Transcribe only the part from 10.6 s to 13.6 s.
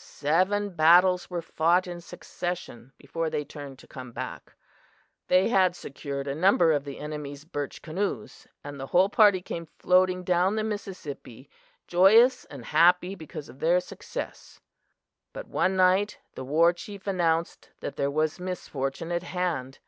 Mississippi, joyous and happy because of